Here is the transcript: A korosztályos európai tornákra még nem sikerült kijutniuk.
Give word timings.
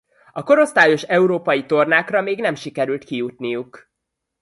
A 0.33 0.43
korosztályos 0.43 1.01
európai 1.03 1.65
tornákra 1.65 2.21
még 2.21 2.39
nem 2.39 2.55
sikerült 2.55 3.03
kijutniuk. 3.03 3.91